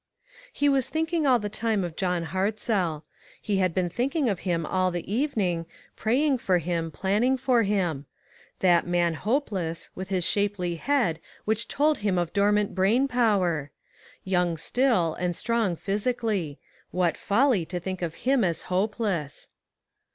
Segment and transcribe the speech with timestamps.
[0.51, 3.03] "He was thinking all the time of John Hartzell.
[3.39, 8.07] He had been thinking of him all the evening, praying for him, planning for him.
[8.61, 13.69] That man hopeless, with his shapely head, which told of dormant brain power!
[14.23, 16.57] Young still, and strong physically;
[16.89, 19.49] what folly to think of him as hopeless